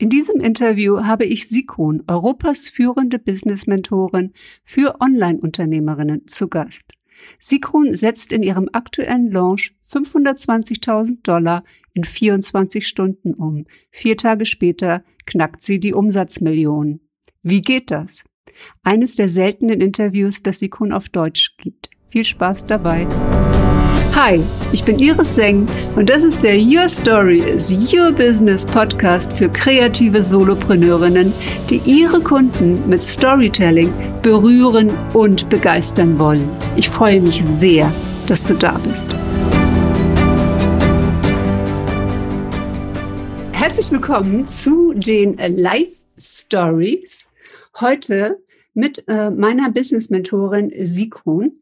[0.00, 4.32] In diesem Interview habe ich Sikon, Europas führende Business-Mentorin
[4.64, 6.84] für Online-Unternehmerinnen, zu Gast.
[7.38, 13.66] Sikron setzt in ihrem aktuellen Launch 520.000 Dollar in 24 Stunden um.
[13.90, 17.00] Vier Tage später knackt sie die Umsatzmillion.
[17.42, 18.24] Wie geht das?
[18.82, 21.90] Eines der seltenen Interviews, das Sikon auf Deutsch gibt.
[22.06, 23.06] Viel Spaß dabei.
[24.22, 24.38] Hi,
[24.70, 25.66] ich bin Iris Seng
[25.96, 31.32] und das ist der Your Story is Your Business Podcast für kreative Solopreneurinnen,
[31.70, 36.46] die ihre Kunden mit Storytelling berühren und begeistern wollen.
[36.76, 37.90] Ich freue mich sehr,
[38.26, 39.08] dass du da bist.
[43.52, 47.26] Herzlich willkommen zu den Live Stories.
[47.80, 48.38] Heute
[48.74, 51.59] mit äh, meiner Business-Mentorin Sikon.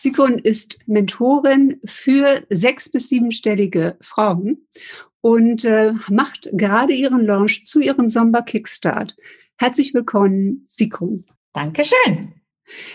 [0.00, 4.68] Sikon ist Mentorin für sechs- bis siebenstellige Frauen
[5.20, 9.16] und äh, macht gerade ihren Launch zu ihrem Sommer Kickstart.
[9.58, 11.24] Herzlich willkommen, Sikon.
[11.52, 12.34] Dankeschön.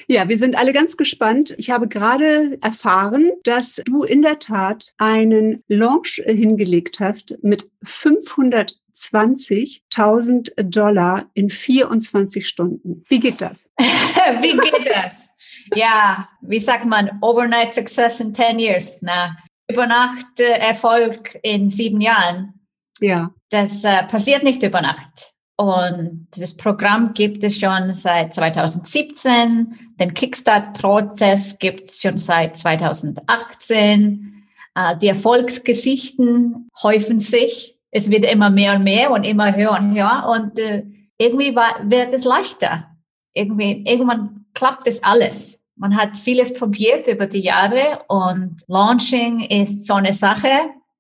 [0.08, 1.56] Ja, wir sind alle ganz gespannt.
[1.58, 10.64] Ich habe gerade erfahren, dass du in der Tat einen Launch hingelegt hast mit 520.000
[10.64, 13.04] Dollar in 24 Stunden.
[13.08, 13.72] Wie geht das?
[13.80, 15.30] Wie geht das?
[15.76, 19.00] Ja, wie sagt man, Overnight Success in 10 years.
[19.02, 19.36] Na,
[19.70, 22.54] über Nacht äh, Erfolg in sieben Jahren.
[23.00, 23.32] Ja.
[23.50, 25.34] Das äh, passiert nicht über Nacht.
[25.56, 29.78] Und das Programm gibt es schon seit 2017.
[30.00, 34.46] Den Kickstart-Prozess gibt es schon seit 2018.
[34.76, 37.80] Äh, die Erfolgsgesichten häufen sich.
[37.92, 40.28] Es wird immer mehr und mehr und immer höher und höher.
[40.30, 40.86] Und äh,
[41.18, 42.88] irgendwie war, wird es leichter.
[43.34, 45.64] Irgendwie, irgendwann klappt es alles.
[45.76, 50.52] Man hat vieles probiert über die Jahre und Launching ist so eine Sache.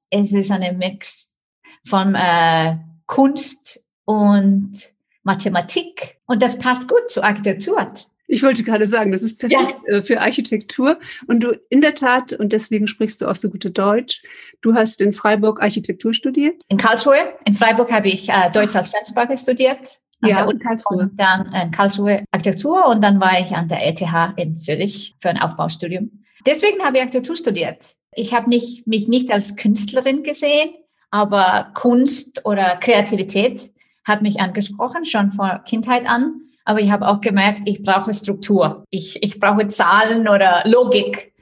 [0.09, 1.35] Es ist eine Mix
[1.85, 4.73] von äh, Kunst und
[5.23, 7.93] Mathematik und das passt gut zu Architektur.
[8.27, 9.97] Ich wollte gerade sagen, das ist perfekt ja.
[9.97, 10.99] Äh, für Architektur.
[11.27, 14.23] Und du in der Tat, und deswegen sprichst du auch so gute Deutsch,
[14.61, 16.63] du hast in Freiburg Architektur studiert?
[16.69, 17.33] In Karlsruhe.
[17.45, 19.99] In Freiburg habe ich äh, Deutsch als Fremdsprache studiert.
[20.29, 21.09] Ja, und Karlsruhe.
[21.13, 24.01] Dann äh, Karlsruhe Architektur und dann war ich an der ETH
[24.37, 26.23] in Zürich für ein Aufbaustudium.
[26.45, 27.95] Deswegen habe ich Architektur studiert.
[28.15, 30.71] Ich habe nicht, mich nicht als Künstlerin gesehen,
[31.11, 33.71] aber Kunst oder Kreativität
[34.05, 36.41] hat mich angesprochen, schon vor Kindheit an.
[36.65, 38.85] Aber ich habe auch gemerkt, ich brauche Struktur.
[38.89, 41.33] Ich, ich brauche Zahlen oder Logik.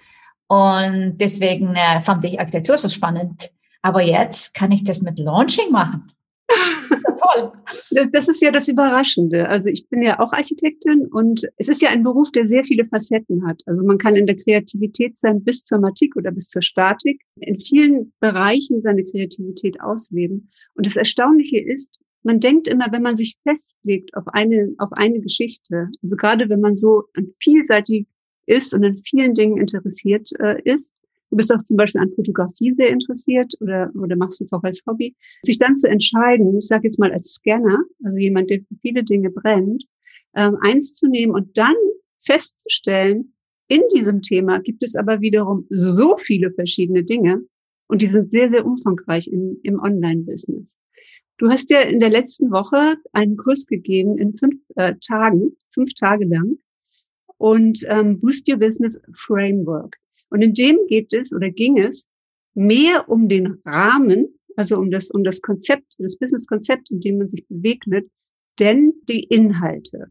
[0.48, 3.52] Und deswegen äh, fand ich Architektur so spannend.
[3.82, 6.12] Aber jetzt kann ich das mit Launching machen
[7.22, 7.52] toll.
[7.92, 9.48] Das, das, ist ja das Überraschende.
[9.50, 12.86] Also ich bin ja auch Architektin und es ist ja ein Beruf, der sehr viele
[12.86, 13.62] Facetten hat.
[13.66, 17.58] Also man kann in der Kreativität sein bis zur Matik oder bis zur Statik, in
[17.58, 20.50] vielen Bereichen seine Kreativität ausleben.
[20.76, 25.20] Und das Erstaunliche ist, man denkt immer, wenn man sich festlegt auf eine, auf eine
[25.20, 27.04] Geschichte, also gerade wenn man so
[27.40, 28.08] vielseitig
[28.46, 30.94] ist und an vielen Dingen interessiert äh, ist,
[31.32, 34.84] du bist auch zum Beispiel an Fotografie sehr interessiert oder, oder machst es auch als
[34.86, 38.76] Hobby, sich dann zu entscheiden, ich sage jetzt mal als Scanner, also jemand, der für
[38.82, 39.86] viele Dinge brennt,
[40.36, 41.76] ähm, eins zu nehmen und dann
[42.20, 43.34] festzustellen,
[43.68, 47.42] in diesem Thema gibt es aber wiederum so viele verschiedene Dinge
[47.88, 50.76] und die sind sehr, sehr umfangreich im, im Online-Business.
[51.38, 55.94] Du hast ja in der letzten Woche einen Kurs gegeben in fünf äh, Tagen, fünf
[55.94, 56.58] Tage lang
[57.38, 60.01] und ähm, Boost Your Business Framework.
[60.32, 62.08] Und in dem geht es oder ging es
[62.54, 67.30] mehr um den Rahmen, also um das, um das Konzept, das Business-Konzept, in dem man
[67.30, 68.10] sich begegnet,
[68.60, 70.08] denn die Inhalte.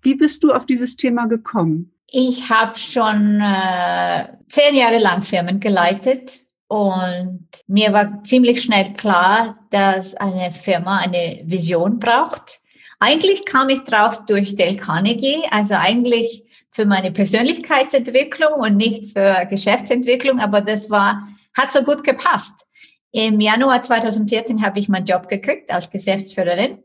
[0.00, 1.92] Wie bist du auf dieses Thema gekommen?
[2.10, 9.66] Ich habe schon äh, zehn Jahre lang Firmen geleitet und mir war ziemlich schnell klar,
[9.70, 12.60] dass eine Firma eine Vision braucht.
[12.98, 19.46] Eigentlich kam ich drauf durch Dale Carnegie, also eigentlich für meine Persönlichkeitsentwicklung und nicht für
[19.48, 22.66] Geschäftsentwicklung, aber das war, hat so gut gepasst.
[23.12, 26.82] Im Januar 2014 habe ich meinen Job gekriegt als Geschäftsführerin,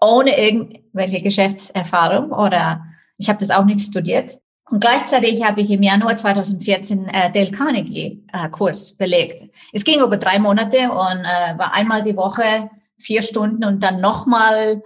[0.00, 2.84] ohne irgendwelche Geschäftserfahrung oder
[3.18, 4.32] ich habe das auch nicht studiert.
[4.68, 9.48] Und gleichzeitig habe ich im Januar 2014 äh, Dale Carnegie äh, Kurs belegt.
[9.72, 14.00] Es ging über drei Monate und äh, war einmal die Woche vier Stunden und dann
[14.00, 14.82] nochmal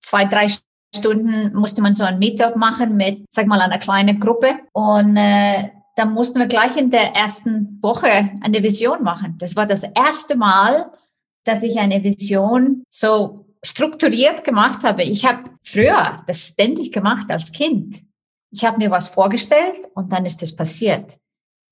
[0.00, 0.48] zwei, drei
[0.94, 4.58] Stunden musste man so ein Meetup machen mit, sag mal, einer kleinen Gruppe.
[4.72, 9.36] Und äh, dann mussten wir gleich in der ersten Woche eine Vision machen.
[9.38, 10.90] Das war das erste Mal,
[11.44, 15.02] dass ich eine Vision so strukturiert gemacht habe.
[15.02, 18.02] Ich habe früher das ständig gemacht als Kind.
[18.50, 21.18] Ich habe mir was vorgestellt und dann ist das passiert.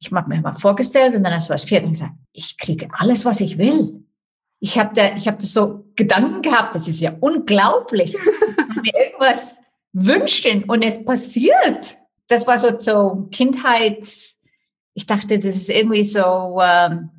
[0.00, 3.24] Ich habe mir mal vorgestellt und dann ist was passiert und gesagt, ich kriege alles,
[3.24, 4.04] was ich will.
[4.60, 8.12] Ich habe da, ich habe da so Gedanken gehabt, das ist ja unglaublich.
[8.82, 9.60] mir irgendwas
[9.92, 11.96] wünschen und es passiert.
[12.28, 14.40] Das war so, so Kindheits,
[14.94, 17.10] ich dachte, das ist irgendwie so, ähm,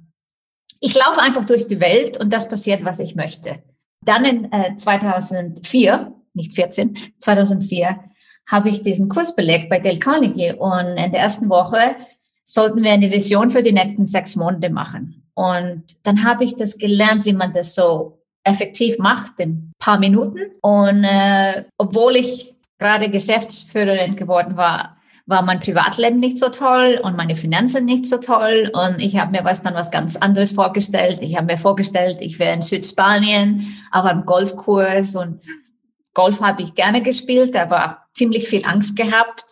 [0.79, 3.61] ich laufe einfach durch die Welt und das passiert, was ich möchte.
[4.03, 7.99] Dann in äh, 2004, nicht 14, 2004,
[8.49, 11.95] habe ich diesen Kurs belegt bei Dale Carnegie und in der ersten Woche
[12.43, 15.20] sollten wir eine Vision für die nächsten sechs Monate machen.
[15.33, 20.39] Und dann habe ich das gelernt, wie man das so effektiv macht in paar Minuten.
[20.61, 24.97] Und äh, obwohl ich gerade Geschäftsführerin geworden war,
[25.27, 28.71] war mein Privatleben nicht so toll und meine Finanzen nicht so toll.
[28.73, 31.19] Und ich habe mir was dann was ganz anderes vorgestellt.
[31.21, 35.41] Ich habe mir vorgestellt, ich wäre in Südspanien auf einem Golfkurs und
[36.13, 39.45] Golf habe ich gerne gespielt, aber ziemlich viel Angst gehabt,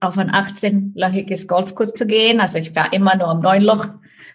[0.00, 2.40] auf ein 18-löchiges Golfkurs zu gehen.
[2.40, 3.86] Also ich war immer nur am Neunloch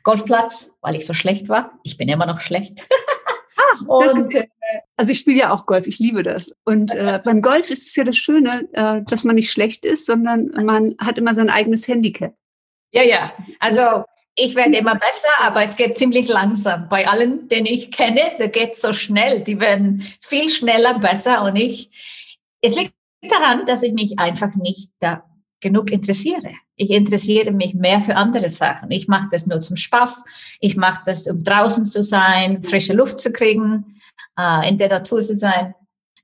[0.06, 1.78] Golfplatz, weil ich so schlecht war.
[1.84, 2.88] Ich bin immer noch schlecht.
[3.58, 4.48] Ah, und äh,
[4.98, 6.54] also ich spiele ja auch Golf, ich liebe das.
[6.66, 10.06] Und äh, beim Golf ist es ja das Schöne, äh, dass man nicht schlecht ist,
[10.06, 12.36] sondern man hat immer sein eigenes Handicap.
[12.92, 13.32] Ja, ja.
[13.62, 14.04] Also
[14.36, 16.90] ich werde immer besser, aber es geht ziemlich langsam.
[16.90, 19.40] Bei allen, den ich kenne, da geht so schnell.
[19.40, 21.90] Die werden viel schneller besser und ich.
[22.62, 25.24] Es liegt daran, dass ich mich einfach nicht da
[25.62, 26.52] genug interessiere.
[26.76, 28.92] Ich interessiere mich mehr für andere Sachen.
[28.92, 30.24] Ich mache das nur zum Spaß.
[30.60, 34.00] Ich mache das, um draußen zu sein, frische Luft zu kriegen,
[34.38, 35.74] äh, in der Natur zu sein.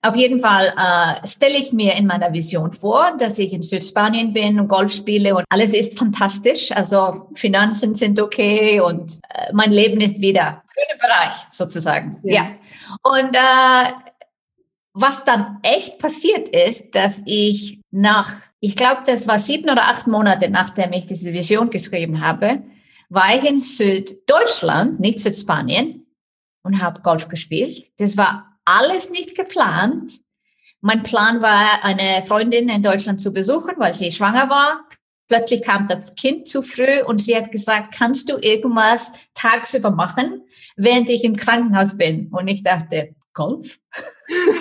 [0.04, 4.34] Auf jeden Fall äh, stelle ich mir in meiner Vision vor, dass ich in Südspanien
[4.34, 6.72] bin und Golf spiele und alles ist fantastisch.
[6.72, 12.20] Also Finanzen sind okay und äh, mein Leben ist wieder grüner Bereich sozusagen.
[12.24, 12.34] Ja.
[12.34, 12.48] ja.
[13.04, 13.94] Und äh,
[14.94, 20.08] was dann echt passiert ist, dass ich nach ich glaube, das war sieben oder acht
[20.08, 22.62] Monate, nachdem ich diese Vision geschrieben habe,
[23.10, 26.06] war ich in Süddeutschland, nicht Südspanien,
[26.64, 27.92] und habe Golf gespielt.
[27.98, 30.14] Das war alles nicht geplant.
[30.80, 34.88] Mein Plan war, eine Freundin in Deutschland zu besuchen, weil sie schwanger war.
[35.28, 40.44] Plötzlich kam das Kind zu früh und sie hat gesagt, kannst du irgendwas tagsüber machen,
[40.76, 42.28] während ich im Krankenhaus bin?
[42.32, 43.80] Und ich dachte, Golf?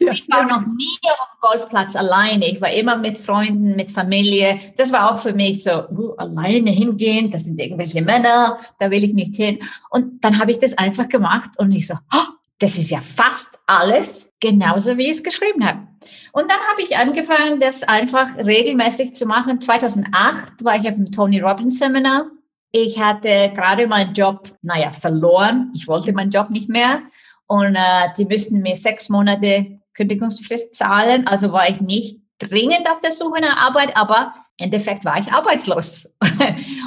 [0.00, 0.12] Ja.
[0.12, 2.50] Ich war noch nie auf dem Golfplatz alleine.
[2.50, 4.58] Ich war immer mit Freunden, mit Familie.
[4.78, 9.04] Das war auch für mich so, uh, alleine hingehen, das sind irgendwelche Männer, da will
[9.04, 9.58] ich nicht hin.
[9.90, 13.58] Und dann habe ich das einfach gemacht und ich so, oh, das ist ja fast
[13.66, 15.86] alles genauso, wie ich es geschrieben habe.
[16.32, 19.60] Und dann habe ich angefangen, das einfach regelmäßig zu machen.
[19.60, 22.26] 2008 war ich auf dem Tony Robbins Seminar.
[22.72, 25.72] Ich hatte gerade meinen Job, naja, verloren.
[25.74, 27.00] Ich wollte meinen Job nicht mehr.
[27.46, 31.26] Und äh, die müssten mir sechs Monate Kündigungsfrist zahlen.
[31.26, 35.32] Also war ich nicht dringend auf der Suche nach Arbeit, aber im Endeffekt war ich
[35.32, 36.14] arbeitslos.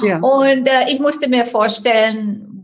[0.02, 0.18] Ja.
[0.22, 2.54] Und äh, ich musste mir vorstellen,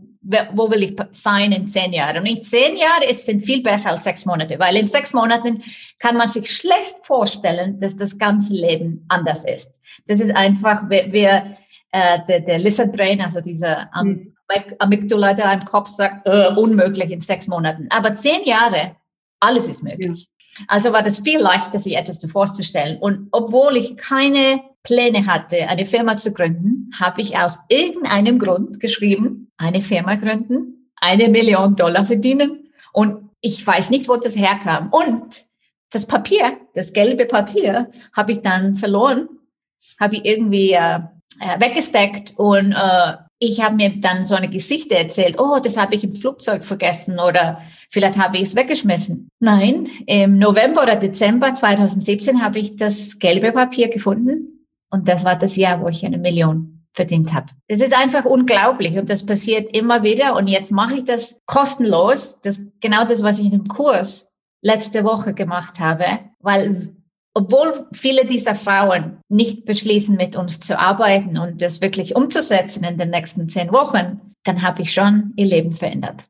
[0.53, 2.17] wo will ich sein in zehn Jahren?
[2.17, 5.63] Und in zehn Jahren ist, sind viel besser als sechs Monate, weil in sechs Monaten
[5.99, 9.79] kann man sich schlecht vorstellen, dass das ganze Leben anders ist.
[10.07, 11.55] Das ist einfach, wir, wir
[11.91, 14.33] äh, der, der Lizard Brain, also dieser ähm,
[14.79, 17.87] Amygdala, der im Kopf sagt, äh, unmöglich in sechs Monaten.
[17.89, 18.95] Aber zehn Jahre,
[19.41, 20.29] alles ist möglich.
[20.67, 22.97] Also war das viel leichter, sich etwas vorzustellen.
[22.99, 28.79] Und obwohl ich keine Pläne hatte, eine Firma zu gründen, habe ich aus irgendeinem Grund
[28.79, 32.69] geschrieben, eine Firma gründen, eine Million Dollar verdienen.
[32.93, 34.89] Und ich weiß nicht, wo das herkam.
[34.89, 35.43] Und
[35.91, 39.29] das Papier, das gelbe Papier, habe ich dann verloren,
[39.99, 40.99] habe ich irgendwie äh,
[41.39, 45.95] äh weggesteckt und äh, ich habe mir dann so eine Geschichte erzählt, oh, das habe
[45.95, 47.57] ich im Flugzeug vergessen oder
[47.89, 49.29] vielleicht habe ich es weggeschmissen.
[49.39, 55.35] Nein, im November oder Dezember 2017 habe ich das gelbe Papier gefunden und das war
[55.35, 57.47] das Jahr, wo ich eine Million verdient habe.
[57.67, 62.41] Das ist einfach unglaublich und das passiert immer wieder und jetzt mache ich das kostenlos,
[62.41, 66.05] das genau das, was ich in dem Kurs letzte Woche gemacht habe,
[66.39, 66.95] weil
[67.33, 72.97] obwohl viele dieser Frauen nicht beschließen, mit uns zu arbeiten und das wirklich umzusetzen in
[72.97, 76.27] den nächsten zehn Wochen, dann habe ich schon ihr Leben verändert.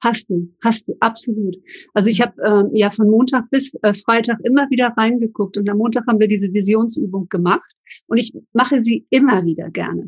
[0.00, 1.56] Hast du, hast du, absolut.
[1.94, 5.78] Also ich habe ähm, ja von Montag bis äh, Freitag immer wieder reingeguckt und am
[5.78, 7.74] Montag haben wir diese Visionsübung gemacht
[8.06, 10.06] und ich mache sie immer wieder gerne.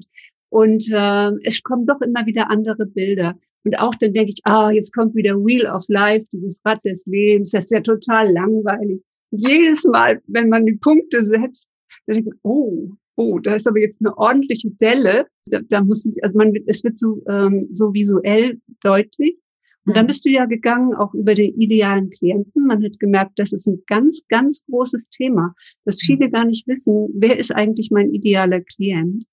[0.50, 3.36] Und äh, es kommen doch immer wieder andere Bilder.
[3.64, 7.04] Und auch dann denke ich, ah, jetzt kommt wieder Wheel of Life, dieses Rad des
[7.06, 11.71] Lebens, das ist ja total langweilig jedes Mal, wenn man die Punkte setzt,
[12.06, 15.26] dann denkt man, oh, oh, da ist aber jetzt eine ordentliche Delle.
[15.47, 19.38] Da, da muss, also man, es wird so, ähm, so visuell deutlich.
[19.87, 20.09] Und dann mhm.
[20.09, 22.66] bist du ja gegangen auch über den idealen Klienten.
[22.66, 25.54] Man hat gemerkt, das ist ein ganz, ganz großes Thema,
[25.85, 26.06] dass mhm.
[26.06, 29.25] viele gar nicht wissen, wer ist eigentlich mein idealer Klient.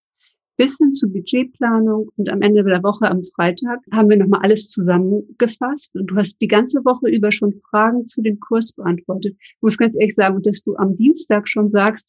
[0.58, 4.70] Bis hin zu Budgetplanung und am Ende der Woche am Freitag haben wir nochmal alles
[4.70, 9.36] zusammengefasst und du hast die ganze Woche über schon Fragen zu dem Kurs beantwortet.
[9.40, 12.08] Ich muss ganz ehrlich sagen, dass du am Dienstag schon sagst,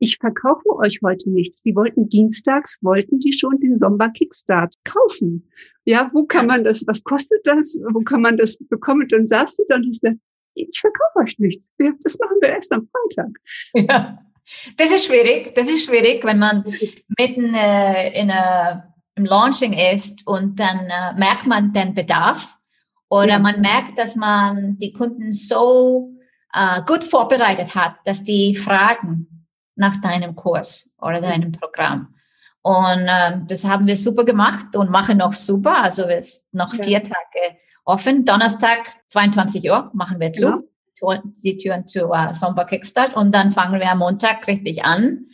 [0.00, 1.62] ich verkaufe euch heute nichts.
[1.62, 5.48] Die wollten dienstags, wollten die schon den Sommer Kickstart kaufen.
[5.84, 9.02] Ja, wo kann man das, was kostet das, wo kann man das bekommen?
[9.02, 10.20] Und dann saßt du dann und hast gesagt,
[10.54, 11.70] ich verkaufe euch nichts.
[11.78, 13.38] Das machen wir erst am Freitag.
[13.74, 14.27] Ja.
[14.76, 16.64] Das ist schwierig, das ist schwierig, wenn man
[17.18, 22.56] mitten äh, in a, im Launching ist und dann äh, merkt man den Bedarf
[23.08, 23.38] oder ja.
[23.38, 26.12] man merkt, dass man die Kunden so
[26.52, 32.14] äh, gut vorbereitet hat, dass die fragen nach deinem Kurs oder deinem Programm.
[32.62, 35.82] Und äh, das haben wir super gemacht und machen noch super.
[35.82, 36.84] Also es ist noch ja.
[36.84, 38.24] vier Tage offen.
[38.24, 40.50] Donnerstag 22 Uhr machen wir zu.
[40.50, 40.68] Genau
[41.44, 45.26] die Türen zu uh, Somba Kickstart und dann fangen wir am Montag richtig an.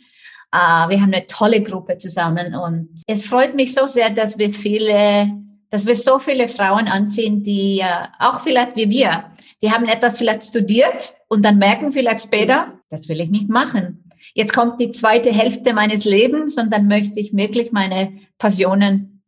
[0.53, 4.51] Uh, wir haben eine tolle Gruppe zusammen und es freut mich so sehr, dass wir
[4.51, 5.29] viele,
[5.69, 9.25] dass wir so viele Frauen anziehen, die uh, auch vielleicht wie wir,
[9.61, 14.09] die haben etwas vielleicht studiert und dann merken vielleicht später, das will ich nicht machen.
[14.33, 19.23] Jetzt kommt die zweite Hälfte meines Lebens und dann möchte ich wirklich meine Passionen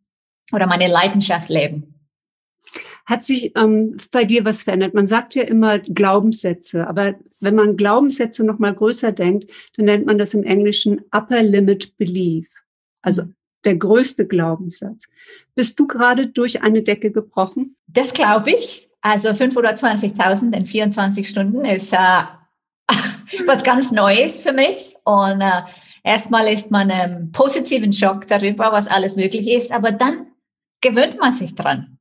[0.54, 1.97] oder meine Leidenschaft leben.
[3.08, 4.94] Hat sich ähm, bei dir was verändert?
[4.94, 10.06] Man sagt ja immer Glaubenssätze, aber wenn man Glaubenssätze noch mal größer denkt, dann nennt
[10.06, 12.54] man das im Englischen Upper Limit Belief,
[13.02, 13.36] also mhm.
[13.64, 15.06] der größte Glaubenssatz.
[15.56, 17.78] Bist du gerade durch eine Decke gebrochen?
[17.88, 18.90] Das glaube ich.
[19.00, 22.24] Also 520.000 in 24 Stunden ist äh,
[23.46, 24.98] was ganz Neues für mich.
[25.06, 25.62] Und äh,
[26.04, 30.28] erstmal ist man im positiven Schock darüber, was alles möglich ist, aber dann
[30.82, 31.97] gewöhnt man sich dran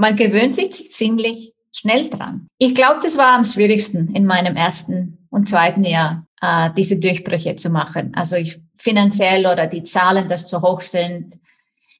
[0.00, 2.48] man gewöhnt sich ziemlich schnell dran.
[2.58, 7.54] Ich glaube, das war am schwierigsten in meinem ersten und zweiten Jahr, äh, diese Durchbrüche
[7.56, 8.12] zu machen.
[8.14, 11.38] Also ich finanziell oder die Zahlen, das zu hoch sind.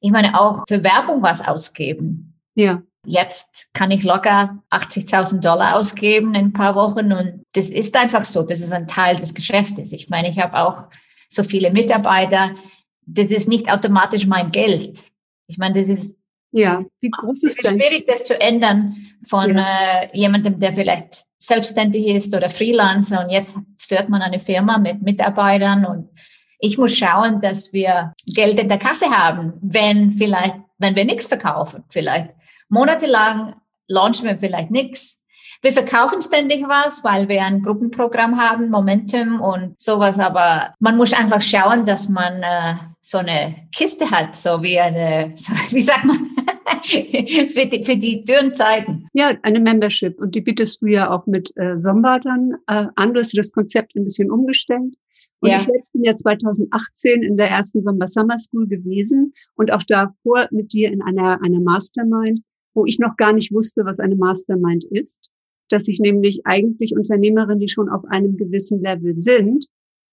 [0.01, 2.35] Ich meine, auch für Werbung was ausgeben.
[2.55, 2.83] Ja.
[3.07, 8.25] Jetzt kann ich locker 80.000 Dollar ausgeben in ein paar Wochen und das ist einfach
[8.25, 8.43] so.
[8.43, 9.93] Das ist ein Teil des Geschäftes.
[9.93, 10.89] Ich meine, ich habe auch
[11.29, 12.51] so viele Mitarbeiter.
[13.07, 14.99] Das ist nicht automatisch mein Geld.
[15.47, 16.20] Ich meine, das ist
[16.53, 20.03] ja, wie groß ist es ist schwierig, das zu ändern von ja.
[20.03, 25.03] äh, jemandem, der vielleicht selbstständig ist oder Freelancer und jetzt führt man eine Firma mit
[25.03, 26.09] Mitarbeitern und
[26.59, 31.27] ich muss schauen, dass wir Geld in der Kasse haben, wenn vielleicht, wenn wir nichts
[31.27, 32.31] verkaufen, vielleicht
[32.69, 33.55] monatelang
[33.89, 35.21] launchen wir vielleicht nichts
[35.63, 40.19] wir verkaufen ständig was, weil wir ein Gruppenprogramm haben, Momentum und sowas.
[40.19, 45.33] Aber man muss einfach schauen, dass man äh, so eine Kiste hat, so wie eine,
[45.37, 46.30] so, wie sagt man,
[46.85, 49.09] für, die, für die dürren Zeiten.
[49.13, 50.19] Ja, eine Membership.
[50.19, 53.15] Und die bietest du ja auch mit äh, Somba dann äh, an.
[53.15, 54.95] Du hast das Konzept ein bisschen umgestellt.
[55.41, 55.57] Und ja.
[55.57, 60.49] ich selbst bin ja 2018 in der ersten Sommer Summer School gewesen und auch davor
[60.51, 62.41] mit dir in einer, einer Mastermind,
[62.75, 65.31] wo ich noch gar nicht wusste, was eine Mastermind ist
[65.71, 69.67] dass sich nämlich eigentlich Unternehmerinnen, die schon auf einem gewissen Level sind,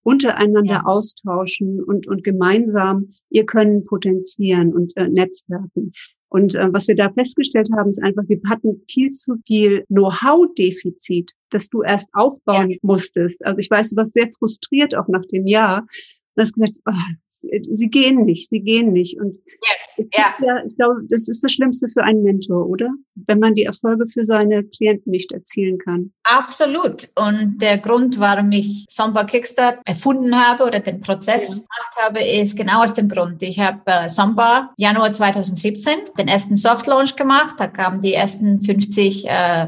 [0.04, 0.86] untereinander ja.
[0.86, 5.92] austauschen und, und gemeinsam ihr Können potenzieren und äh, netzwerken.
[6.30, 11.32] Und äh, was wir da festgestellt haben, ist einfach, wir hatten viel zu viel Know-how-Defizit,
[11.52, 12.78] das du erst aufbauen ja.
[12.82, 13.46] musstest.
[13.46, 15.88] Also ich weiß, du warst sehr frustriert auch nach dem Jahr,
[16.38, 16.91] und hast gesagt, oh,
[17.27, 19.20] sie gehen nicht, sie gehen nicht.
[19.20, 20.34] Und yes, yeah.
[20.41, 22.89] ja, ich glaube, das ist das Schlimmste für einen Mentor, oder?
[23.15, 26.12] Wenn man die Erfolge für seine Klienten nicht erzielen kann.
[26.24, 27.10] Absolut.
[27.15, 31.53] Und der Grund, warum ich Somba Kickstart erfunden habe oder den Prozess ja.
[31.56, 33.41] gemacht habe, ist genau aus dem Grund.
[33.41, 37.56] Ich habe äh, Somba Januar 2017 den ersten Soft Launch gemacht.
[37.58, 39.67] Da kamen die ersten 50 äh,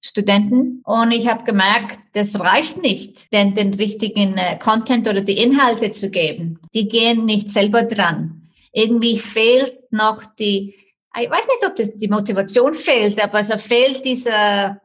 [0.00, 0.82] Studenten.
[0.84, 5.90] Und ich habe gemerkt, das reicht nicht, denn den richtigen äh, Content oder die Inhalte
[5.92, 6.60] zu geben.
[6.74, 8.42] Die gehen nicht selber dran.
[8.72, 10.74] Irgendwie fehlt noch die,
[11.20, 14.80] ich weiß nicht, ob das die Motivation fehlt, aber es fehlt dieser,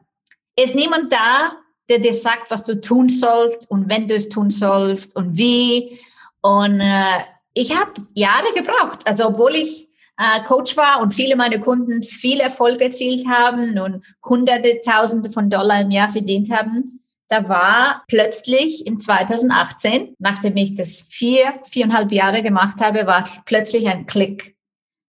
[0.56, 1.52] ist niemand da,
[1.88, 5.98] der dir sagt, was du tun sollst und wenn du es tun sollst und wie.
[6.40, 7.20] Und äh,
[7.52, 9.00] ich habe Jahre gebraucht.
[9.06, 14.04] Also obwohl ich äh, Coach war und viele meiner Kunden viel Erfolg erzielt haben und
[14.24, 20.74] hunderte, tausende von Dollar im Jahr verdient haben, da war plötzlich in 2018, nachdem ich
[20.74, 24.56] das vier, viereinhalb Jahre gemacht habe, war plötzlich ein Klick.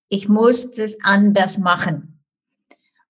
[0.09, 2.23] Ich muss das anders machen.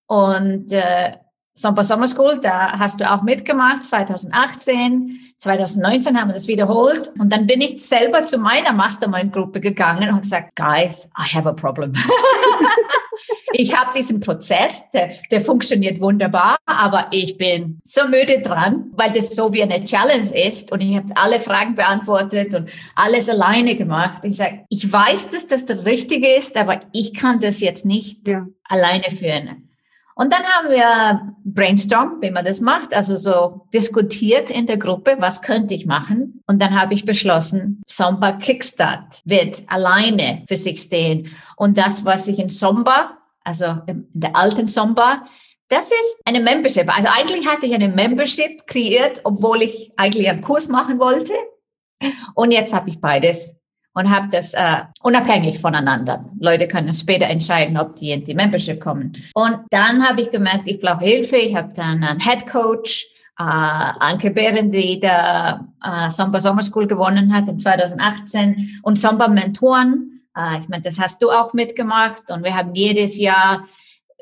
[0.06, 1.14] Und äh,
[1.58, 5.20] Sommer Summer School, da hast du auch mitgemacht, 2018.
[5.38, 7.10] 2019 haben wir das wiederholt.
[7.18, 11.52] Und dann bin ich selber zu meiner Mastermind-Gruppe gegangen und gesagt, guys, I have a
[11.52, 11.94] problem.
[13.54, 19.12] ich habe diesen Prozess, der, der funktioniert wunderbar, aber ich bin so müde dran, weil
[19.12, 23.76] das so wie eine Challenge ist und ich habe alle Fragen beantwortet und alles alleine
[23.76, 24.22] gemacht.
[24.24, 28.28] Ich sage, ich weiß, dass das das Richtige ist, aber ich kann das jetzt nicht
[28.28, 28.44] ja.
[28.68, 29.66] alleine führen.
[30.18, 35.16] Und dann haben wir brainstorm, wie man das macht, also so diskutiert in der Gruppe,
[35.18, 36.42] was könnte ich machen?
[36.46, 41.28] Und dann habe ich beschlossen, Somba Kickstart wird alleine für sich stehen.
[41.56, 45.26] Und das, was ich in Somba, also in der alten Somba,
[45.68, 46.88] das ist eine Membership.
[46.96, 51.34] Also eigentlich hatte ich eine Membership kreiert, obwohl ich eigentlich einen Kurs machen wollte.
[52.34, 53.54] Und jetzt habe ich beides
[53.96, 56.22] und habe das äh, unabhängig voneinander.
[56.38, 59.14] Leute können später entscheiden, ob die in die Membership kommen.
[59.32, 61.38] Und dann habe ich gemerkt, ich brauche Hilfe.
[61.38, 63.06] Ich habe dann einen Head Coach,
[63.38, 69.28] äh, Anke Behren, die der äh, Somba Summer School gewonnen hat in 2018 und Somba
[69.28, 70.20] Mentoren.
[70.36, 73.66] Äh, ich meine, das hast du auch mitgemacht und wir haben jedes Jahr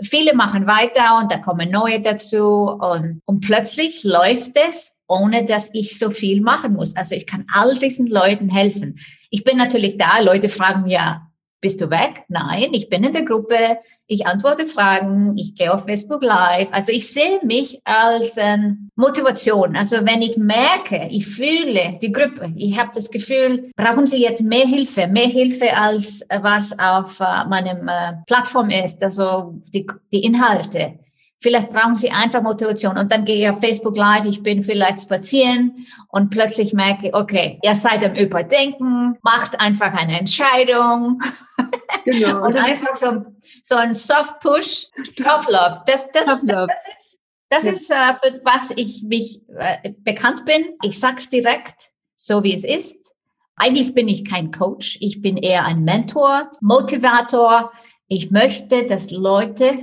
[0.00, 5.70] Viele machen weiter und da kommen neue dazu und, und plötzlich läuft es, ohne dass
[5.72, 6.96] ich so viel machen muss.
[6.96, 8.98] Also ich kann all diesen Leuten helfen.
[9.30, 11.28] Ich bin natürlich da, Leute fragen ja,
[11.64, 12.24] bist du weg?
[12.28, 16.68] Nein, ich bin in der Gruppe, ich antworte Fragen, ich gehe auf Facebook Live.
[16.72, 19.74] Also ich sehe mich als ähm, Motivation.
[19.74, 24.42] Also wenn ich merke, ich fühle die Gruppe, ich habe das Gefühl, brauchen Sie jetzt
[24.42, 29.86] mehr Hilfe, mehr Hilfe als äh, was auf äh, meinem äh, Plattform ist, also die,
[30.12, 30.98] die Inhalte.
[31.44, 32.96] Vielleicht brauchen Sie einfach Motivation.
[32.96, 37.58] Und dann gehe ich auf Facebook Live, ich bin vielleicht spazieren und plötzlich merke okay,
[37.62, 41.20] ihr seid am Überdenken, macht einfach eine Entscheidung.
[42.06, 42.44] Genau.
[42.46, 43.24] und einfach so,
[43.62, 45.82] so ein Soft Push, Tough Love.
[45.86, 46.66] Das, das, Tough Love.
[46.68, 47.72] das ist, das ja.
[47.72, 50.76] ist äh, für was ich mich äh, bekannt bin.
[50.82, 51.76] Ich sag's direkt,
[52.14, 53.14] so wie es ist.
[53.56, 54.98] Eigentlich bin ich kein Coach.
[55.00, 57.72] Ich bin eher ein Mentor, Motivator.
[58.08, 59.78] Ich möchte, dass Leute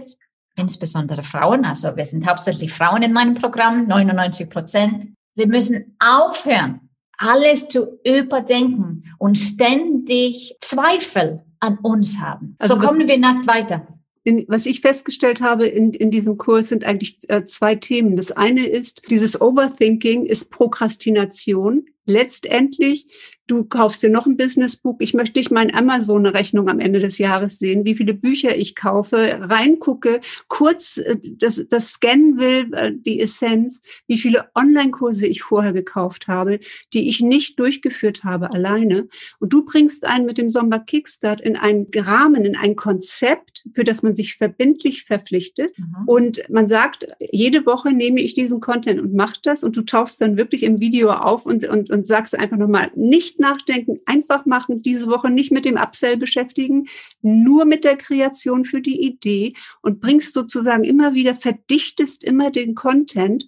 [0.61, 5.07] insbesondere Frauen, also wir sind hauptsächlich Frauen in meinem Programm, 99 Prozent.
[5.35, 12.55] Wir müssen aufhören, alles zu überdenken und ständig Zweifel an uns haben.
[12.59, 13.85] Also so kommen wir nicht weiter.
[14.23, 18.17] In, was ich festgestellt habe in, in diesem Kurs sind eigentlich äh, zwei Themen.
[18.17, 21.85] Das eine ist, dieses Overthinking ist Prokrastination.
[22.05, 23.07] Letztendlich
[23.51, 24.95] du kaufst dir noch ein Businessbuch.
[24.99, 29.39] Ich möchte nicht meine Amazon-Rechnung am Ende des Jahres sehen, wie viele Bücher ich kaufe,
[29.41, 35.73] reingucke, kurz äh, das, das scannen will, äh, die Essenz, wie viele Online-Kurse ich vorher
[35.73, 36.59] gekauft habe,
[36.93, 39.09] die ich nicht durchgeführt habe alleine.
[39.39, 43.83] Und du bringst einen mit dem Sommer Kickstart in einen Rahmen, in ein Konzept, für
[43.83, 45.77] das man sich verbindlich verpflichtet.
[45.77, 46.07] Mhm.
[46.07, 49.65] Und man sagt, jede Woche nehme ich diesen Content und mache das.
[49.65, 53.40] Und du tauchst dann wirklich im Video auf und, und, und sagst einfach nochmal, nicht
[53.41, 56.87] nachdenken, einfach machen, diese Woche nicht mit dem Upsell beschäftigen,
[57.21, 62.73] nur mit der Kreation für die Idee und bringst sozusagen immer wieder, verdichtest immer den
[62.75, 63.47] Content,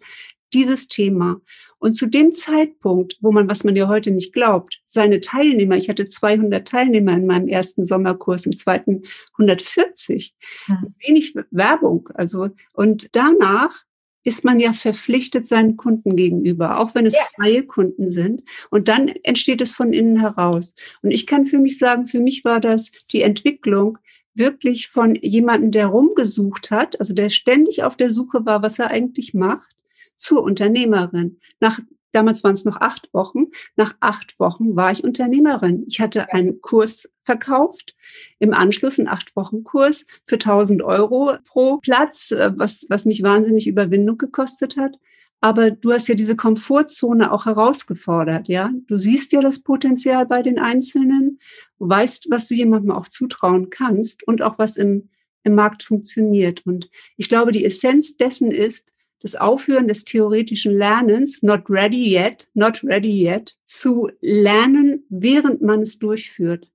[0.53, 1.41] dieses Thema.
[1.79, 5.89] Und zu dem Zeitpunkt, wo man, was man ja heute nicht glaubt, seine Teilnehmer, ich
[5.89, 9.03] hatte 200 Teilnehmer in meinem ersten Sommerkurs, im zweiten
[9.33, 10.33] 140,
[10.65, 10.95] hm.
[11.05, 13.83] wenig Werbung, also, und danach
[14.23, 17.23] ist man ja verpflichtet seinen Kunden gegenüber, auch wenn es ja.
[17.35, 18.43] freie Kunden sind.
[18.69, 20.73] Und dann entsteht es von innen heraus.
[21.01, 23.97] Und ich kann für mich sagen, für mich war das die Entwicklung
[24.33, 28.89] wirklich von jemandem, der rumgesucht hat, also der ständig auf der Suche war, was er
[28.89, 29.75] eigentlich macht,
[30.17, 31.39] zur Unternehmerin.
[31.59, 31.79] Nach
[32.13, 33.47] Damals waren es noch acht Wochen.
[33.75, 35.83] Nach acht Wochen war ich Unternehmerin.
[35.87, 37.95] Ich hatte einen Kurs verkauft,
[38.39, 43.23] im Anschluss einen acht Wochen Kurs für 1000 Euro pro Platz, äh, was, was mich
[43.23, 44.95] wahnsinnig Überwindung gekostet hat.
[45.41, 48.71] Aber du hast ja diese Komfortzone auch herausgefordert, ja.
[48.87, 51.39] Du siehst ja das Potenzial bei den Einzelnen,
[51.79, 55.09] du weißt, was du jemandem auch zutrauen kannst und auch was im,
[55.43, 56.65] im Markt funktioniert.
[56.65, 58.92] Und ich glaube, die Essenz dessen ist,
[59.23, 65.81] das Aufhören des theoretischen Lernens, not ready yet, not ready yet, zu lernen, während man
[65.81, 66.67] es durchführt.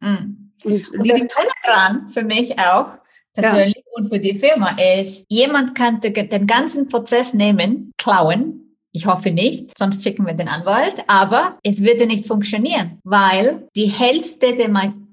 [0.00, 0.52] Mhm.
[0.64, 2.98] Und, und das Tolle daran für mich auch,
[3.34, 3.92] persönlich ja.
[3.94, 8.60] und für die Firma ist, jemand kann den ganzen Prozess nehmen, klauen,
[8.92, 11.04] ich hoffe nicht, sonst schicken wir den Anwalt.
[11.06, 14.68] Aber es würde nicht funktionieren, weil die Hälfte der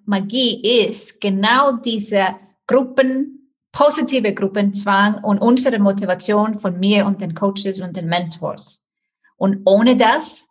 [0.05, 2.35] Magie ist genau diese
[2.65, 3.36] Gruppen
[3.77, 8.83] positive Gruppenzwang und unsere Motivation von mir und den Coaches und den Mentors.
[9.35, 10.47] Und ohne das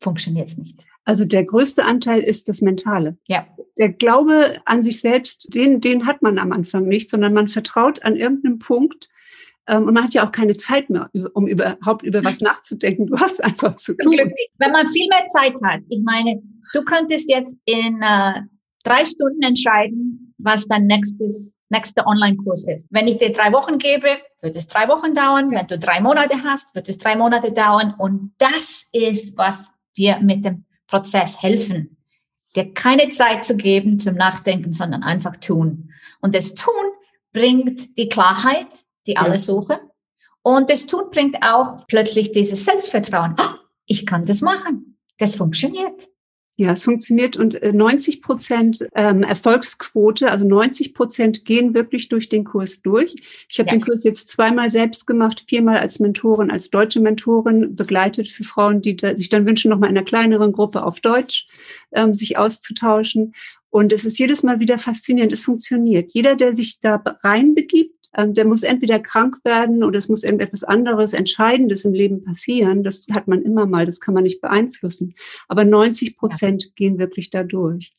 [0.00, 0.84] funktioniert es nicht.
[1.04, 3.16] Also der größte Anteil ist das Mentale.
[3.28, 3.46] Ja.
[3.78, 8.02] Der Glaube an sich selbst, den, den hat man am Anfang nicht, sondern man vertraut
[8.02, 9.08] an irgendeinem Punkt
[9.66, 13.06] Ähm, und man hat ja auch keine Zeit mehr, um überhaupt über was nachzudenken.
[13.06, 14.12] Du hast einfach zu tun.
[14.58, 15.80] Wenn man viel mehr Zeit hat.
[15.88, 16.42] Ich meine,
[16.74, 18.42] du könntest jetzt in äh,
[18.82, 22.86] drei Stunden entscheiden, was dein nächstes, nächster Online-Kurs ist.
[22.90, 25.50] Wenn ich dir drei Wochen gebe, wird es drei Wochen dauern.
[25.50, 27.94] Wenn du drei Monate hast, wird es drei Monate dauern.
[27.98, 31.96] Und das ist, was wir mit dem Prozess helfen.
[32.54, 35.90] Dir keine Zeit zu geben zum Nachdenken, sondern einfach tun.
[36.20, 36.72] Und das Tun
[37.32, 38.68] bringt die Klarheit,
[39.06, 39.78] die alle suchen.
[40.42, 43.34] Und das Tun bringt auch plötzlich dieses Selbstvertrauen.
[43.40, 44.98] Oh, ich kann das machen.
[45.18, 46.08] Das funktioniert.
[46.56, 52.28] Ja, es funktioniert und 90 äh, Prozent ähm, Erfolgsquote, also 90 Prozent gehen wirklich durch
[52.28, 53.16] den Kurs durch.
[53.48, 53.74] Ich habe ja.
[53.74, 58.82] den Kurs jetzt zweimal selbst gemacht, viermal als Mentorin, als deutsche Mentorin begleitet für Frauen,
[58.82, 61.48] die da, sich dann wünschen, nochmal in einer kleineren Gruppe auf Deutsch
[61.90, 63.34] ähm, sich auszutauschen.
[63.70, 65.32] Und es ist jedes Mal wieder faszinierend.
[65.32, 66.12] Es funktioniert.
[66.14, 71.12] Jeder, der sich da reinbegibt, der muss entweder krank werden oder es muss irgendetwas anderes,
[71.12, 72.84] Entscheidendes im Leben passieren.
[72.84, 75.14] Das hat man immer mal, das kann man nicht beeinflussen.
[75.48, 76.70] Aber 90 Prozent ja.
[76.76, 77.92] gehen wirklich da durch.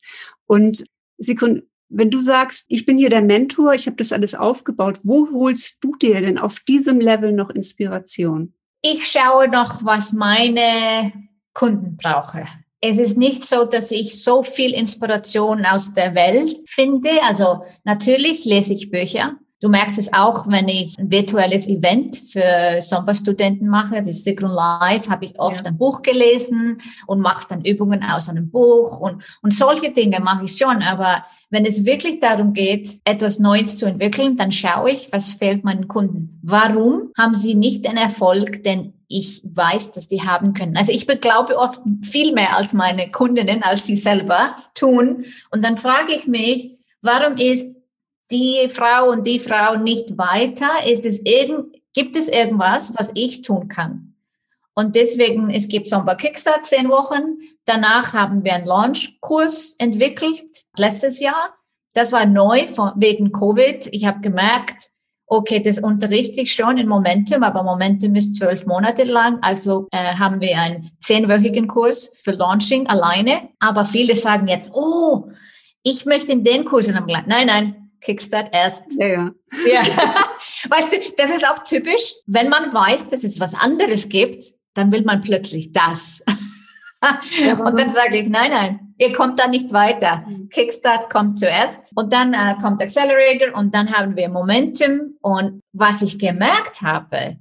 [0.46, 0.84] Und
[1.18, 5.28] Sekund, wenn du sagst, ich bin hier der Mentor, ich habe das alles aufgebaut, wo
[5.32, 8.54] holst du dir denn auf diesem Level noch Inspiration?
[8.82, 11.12] Ich schaue noch, was meine
[11.52, 12.46] Kunden brauchen.
[12.80, 17.10] Es ist nicht so, dass ich so viel Inspiration aus der Welt finde.
[17.22, 22.80] Also natürlich lese ich Bücher, Du merkst es auch, wenn ich ein virtuelles Event für
[22.80, 25.70] Sommerstudenten mache, wie Sigrun Live, habe ich oft ja.
[25.70, 30.44] ein Buch gelesen und mache dann Übungen aus einem Buch und, und solche Dinge mache
[30.44, 30.82] ich schon.
[30.82, 35.64] Aber wenn es wirklich darum geht, etwas Neues zu entwickeln, dann schaue ich, was fehlt
[35.64, 36.38] meinen Kunden.
[36.42, 40.76] Warum haben sie nicht den Erfolg, den ich weiß, dass die haben können.
[40.76, 45.26] Also ich beglaube oft viel mehr als meine Kundinnen, als sie selber tun.
[45.52, 47.75] Und dann frage ich mich, warum ist
[48.30, 50.86] die Frau und die Frau nicht weiter?
[50.86, 54.14] Ist es irgend, gibt es irgendwas, was ich tun kann?
[54.74, 57.38] Und deswegen, es gibt Sommer Kickstart zehn Wochen.
[57.64, 60.44] Danach haben wir einen Launchkurs entwickelt,
[60.76, 61.54] letztes Jahr.
[61.94, 63.88] Das war neu von, wegen Covid.
[63.92, 64.90] Ich habe gemerkt,
[65.26, 69.38] okay, das unterrichte ich schon in Momentum, aber Momentum ist zwölf Monate lang.
[69.40, 73.48] Also äh, haben wir einen zehnwöchigen Kurs für Launching alleine.
[73.58, 75.30] Aber viele sagen jetzt, oh,
[75.82, 76.88] ich möchte in den Kurs.
[76.88, 78.84] Und nein, nein, Kickstart erst.
[78.98, 79.32] Ja, ja.
[79.66, 79.82] ja.
[80.68, 82.14] Weißt du, das ist auch typisch.
[82.26, 86.22] Wenn man weiß, dass es was anderes gibt, dann will man plötzlich das.
[87.00, 90.24] Und dann sage ich, nein, nein, ihr kommt da nicht weiter.
[90.26, 90.48] Mhm.
[90.48, 95.16] Kickstart kommt zuerst und dann äh, kommt Accelerator und dann haben wir Momentum.
[95.20, 97.36] Und was ich gemerkt habe,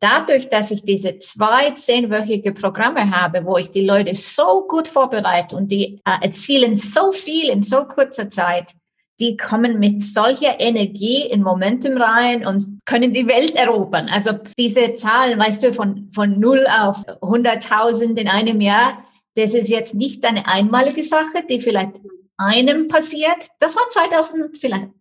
[0.00, 5.56] dadurch, dass ich diese zwei zehnwöchige Programme habe, wo ich die Leute so gut vorbereite
[5.56, 8.72] und die äh, erzielen so viel in so kurzer Zeit,
[9.20, 14.08] die kommen mit solcher Energie in Momentum rein und können die Welt erobern.
[14.08, 19.04] Also diese Zahlen, weißt du, von, von null auf 100.000 in einem Jahr,
[19.34, 21.96] das ist jetzt nicht eine einmalige Sache, die vielleicht
[22.36, 23.48] einem passiert.
[23.58, 24.92] Das war 2017,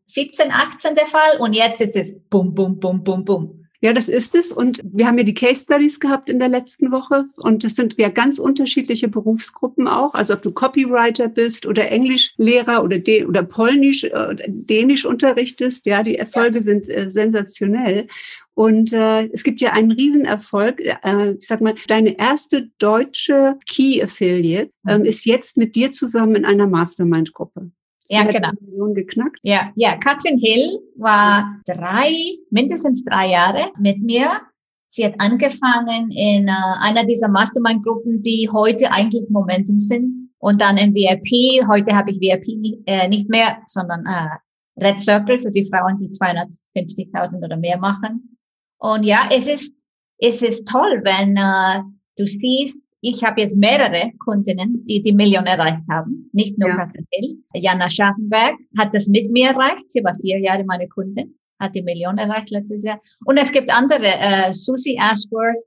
[0.52, 3.67] 18 der Fall und jetzt ist es bum, bum, bum, bum, bum.
[3.80, 4.52] Ja, das ist es.
[4.52, 7.26] Und wir haben ja die Case Studies gehabt in der letzten Woche.
[7.38, 10.16] Und das sind ja ganz unterschiedliche Berufsgruppen auch.
[10.16, 15.86] Also ob du Copywriter bist oder Englischlehrer oder, De oder Polnisch, äh, Dänisch unterrichtest.
[15.86, 16.64] Ja, die Erfolge ja.
[16.64, 18.08] sind äh, sensationell.
[18.56, 20.82] Und äh, es gibt ja einen Riesenerfolg.
[20.84, 26.36] Äh, ich sag mal, deine erste deutsche Key Affiliate äh, ist jetzt mit dir zusammen
[26.36, 27.70] in einer Mastermind-Gruppe.
[28.10, 28.50] Ja, genau.
[28.62, 29.40] Million geknackt.
[29.44, 29.98] Ja, ja.
[29.98, 32.14] Katrin Hill war drei,
[32.50, 34.42] mindestens drei Jahre mit mir.
[34.90, 40.30] Sie hat angefangen in äh, einer dieser Mastermind-Gruppen, die heute eigentlich Momentum sind.
[40.40, 41.68] Und dann im VIP.
[41.68, 45.98] Heute habe ich VIP nicht, äh, nicht mehr, sondern äh, Red Circle für die Frauen,
[45.98, 48.38] die 250.000 oder mehr machen.
[48.78, 49.74] Und ja, es ist,
[50.20, 51.84] es ist toll, wenn äh,
[52.18, 56.76] du siehst, ich habe jetzt mehrere Kundinnen, die die Million erreicht haben, nicht nur ja.
[56.76, 57.38] Katrin Hill.
[57.54, 59.90] Jana Scharfenberg hat das mit mir erreicht.
[59.90, 63.00] Sie war vier Jahre meine Kundin, hat die Million erreicht letztes Jahr.
[63.26, 65.64] Und es gibt andere, äh, Susie Ashworth,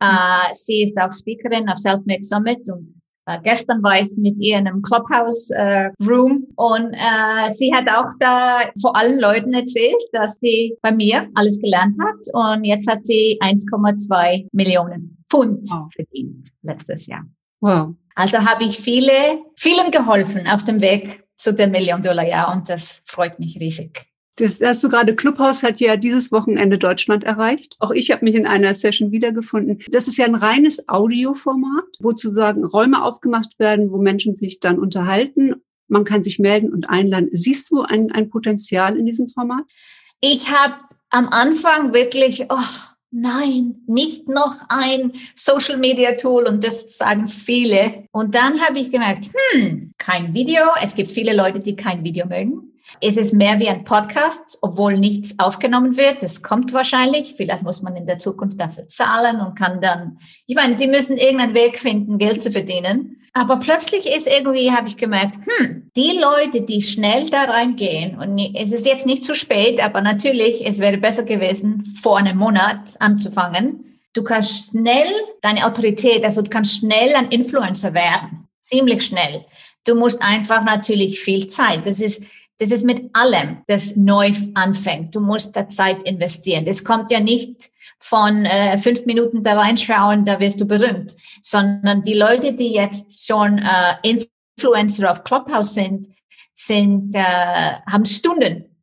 [0.00, 4.58] äh, sie ist auch Speakerin auf Selfmade Summit und äh, gestern war ich mit ihr
[4.58, 10.02] in einem Clubhouse äh, Room und äh, sie hat auch da vor allen Leuten erzählt,
[10.12, 15.90] dass sie bei mir alles gelernt hat und jetzt hat sie 1,2 Millionen Pfund wow.
[15.94, 17.24] verdient letztes Jahr.
[17.60, 17.94] Wow.
[18.14, 23.38] Also habe ich viele, vielen geholfen auf dem Weg zu dem Million-Dollar-Jahr und das freut
[23.38, 24.06] mich riesig.
[24.36, 27.74] Das hast du gerade, Clubhouse hat ja dieses Wochenende Deutschland erreicht.
[27.80, 29.78] Auch ich habe mich in einer Session wiedergefunden.
[29.90, 34.78] Das ist ja ein reines Audioformat, wo sozusagen Räume aufgemacht werden, wo Menschen sich dann
[34.78, 35.54] unterhalten.
[35.88, 37.28] Man kann sich melden und einladen.
[37.32, 39.64] Siehst du ein, ein Potenzial in diesem Format?
[40.20, 40.74] Ich habe
[41.10, 48.08] am Anfang wirklich, oh, nein, nicht noch ein Social Media Tool und das sagen viele.
[48.10, 50.62] Und dann habe ich gemerkt, hm, kein Video.
[50.82, 52.71] Es gibt viele Leute, die kein Video mögen.
[53.00, 56.22] Es ist mehr wie ein Podcast, obwohl nichts aufgenommen wird.
[56.22, 57.34] Das kommt wahrscheinlich.
[57.36, 61.16] Vielleicht muss man in der Zukunft dafür zahlen und kann dann, ich meine, die müssen
[61.16, 63.18] irgendeinen Weg finden, Geld zu verdienen.
[63.34, 68.38] Aber plötzlich ist irgendwie, habe ich gemerkt, hm, die Leute, die schnell da reingehen, und
[68.54, 72.96] es ist jetzt nicht zu spät, aber natürlich, es wäre besser gewesen, vor einem Monat
[73.00, 73.84] anzufangen.
[74.12, 75.08] Du kannst schnell
[75.40, 78.48] deine Autorität, also du kannst schnell ein Influencer werden.
[78.60, 79.46] Ziemlich schnell.
[79.84, 81.86] Du musst einfach natürlich viel Zeit.
[81.86, 82.24] Das ist,
[82.62, 85.16] das ist mit allem, das neu anfängt.
[85.16, 86.64] Du musst da Zeit investieren.
[86.64, 92.04] Das kommt ja nicht von äh, fünf Minuten da reinschauen, da wirst du berühmt, sondern
[92.04, 94.18] die Leute, die jetzt schon äh,
[94.56, 96.06] Influencer auf Clubhouse sind,
[96.54, 98.76] sind äh, haben Stunden,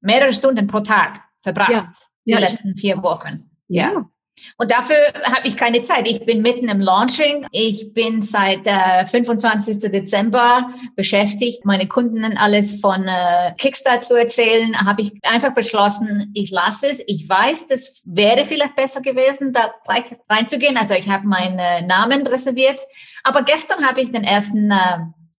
[0.00, 1.92] mehrere Stunden pro Tag verbracht ja.
[2.24, 3.50] die ja, letzten vier Wochen.
[3.68, 4.08] Ja.
[4.56, 6.08] Und dafür habe ich keine Zeit.
[6.08, 7.46] Ich bin mitten im Launching.
[7.52, 9.78] Ich bin seit äh, 25.
[9.90, 14.76] Dezember beschäftigt, meine Kunden alles von äh, Kickstart zu erzählen.
[14.84, 17.02] Habe ich einfach beschlossen, ich lasse es.
[17.06, 20.76] Ich weiß, das wäre vielleicht besser gewesen, da gleich reinzugehen.
[20.76, 22.80] Also ich habe meinen äh, Namen reserviert.
[23.24, 24.98] Aber gestern habe ich den ersten äh,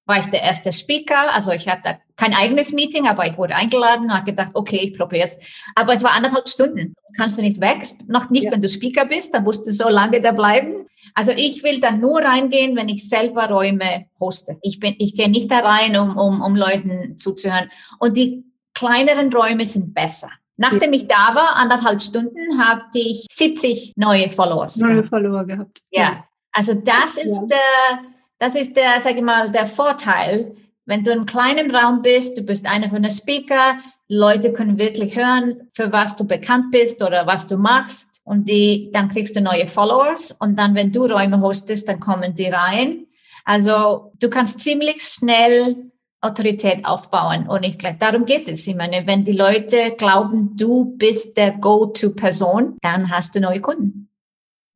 [0.09, 1.33] war ich der erste Speaker.
[1.33, 4.97] Also ich hatte kein eigenes Meeting, aber ich wurde eingeladen und habe gedacht, okay, ich
[4.97, 5.37] probiere es.
[5.75, 6.95] Aber es war anderthalb Stunden.
[7.15, 8.51] Kannst du nicht weg, noch nicht, ja.
[8.51, 10.85] wenn du Speaker bist, dann musst du so lange da bleiben.
[11.13, 14.57] Also ich will dann nur reingehen, wenn ich selber Räume hoste.
[14.61, 17.69] Ich bin, ich gehe nicht da rein, um, um, um Leuten zuzuhören.
[17.99, 18.43] Und die
[18.73, 20.29] kleineren Räume sind besser.
[20.57, 24.75] Nachdem ich da war, anderthalb Stunden, hatte ich 70 neue Followers.
[24.75, 25.09] Neue gehabt.
[25.09, 25.81] Follower gehabt.
[25.89, 26.25] Ja.
[26.51, 27.45] Also das ist ja.
[27.47, 27.99] der,
[28.39, 30.55] das ist der, sage ich mal, der Vorteil.
[30.85, 35.15] Wenn du im kleinen Raum bist, du bist einer von den Speaker, Leute können wirklich
[35.15, 38.21] hören, für was du bekannt bist oder was du machst.
[38.23, 40.31] Und die, dann kriegst du neue Followers.
[40.31, 43.05] Und dann, wenn du Räume hostest, dann kommen die rein.
[43.45, 47.47] Also du kannst ziemlich schnell Autorität aufbauen.
[47.47, 48.67] Und ich glaube, darum geht es.
[48.67, 54.08] Ich meine, wenn die Leute glauben, du bist der Go-to-Person, dann hast du neue Kunden.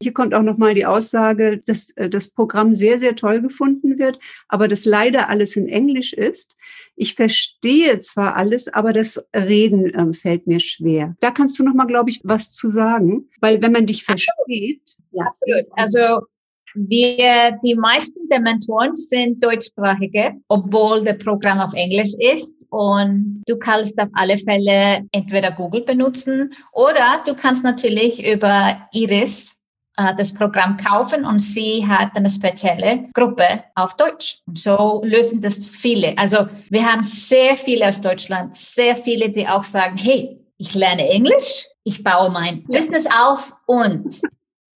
[0.03, 4.19] Hier kommt auch nochmal die Aussage, dass äh, das Programm sehr, sehr toll gefunden wird,
[4.49, 6.57] aber dass leider alles in Englisch ist.
[6.95, 11.15] Ich verstehe zwar alles, aber das Reden ähm, fällt mir schwer.
[11.21, 14.81] Da kannst du nochmal, glaube ich, was zu sagen, weil wenn man dich versteht.
[15.11, 15.63] Ja, absolut.
[15.77, 16.27] Also
[16.75, 22.55] wir, die meisten der Mentoren sind deutschsprachige, obwohl das Programm auf Englisch ist.
[22.69, 29.62] Und du kannst auf alle Fälle entweder Google benutzen oder du kannst natürlich über Iris
[29.95, 34.39] das Programm kaufen und sie hat eine spezielle Gruppe auf Deutsch.
[34.47, 36.17] Und so lösen das viele.
[36.17, 41.07] Also wir haben sehr viele aus Deutschland, sehr viele, die auch sagen, hey, ich lerne
[41.09, 42.79] Englisch, ich baue mein ja.
[42.79, 44.21] Business auf und